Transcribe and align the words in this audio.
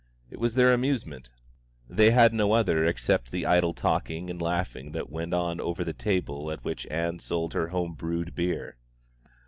It 0.31 0.39
was 0.39 0.55
their 0.55 0.73
amusement; 0.73 1.31
they 1.87 2.09
had 2.09 2.33
no 2.33 2.53
other 2.53 2.83
except 2.83 3.29
the 3.29 3.45
idle 3.45 3.71
talking 3.75 4.31
and 4.31 4.41
laughing 4.41 4.93
that 4.93 5.11
went 5.11 5.31
on 5.31 5.61
over 5.61 5.83
the 5.83 5.93
table 5.93 6.49
at 6.49 6.65
which 6.65 6.87
Ann 6.89 7.19
sold 7.19 7.53
her 7.53 7.67
home 7.67 7.93
brewed 7.93 8.33
beer. 8.33 8.77